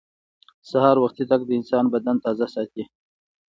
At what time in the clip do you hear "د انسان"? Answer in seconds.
1.45-1.85